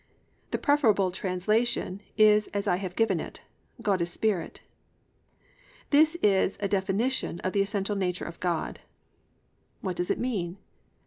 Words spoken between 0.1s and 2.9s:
"+ The preferable translation is as I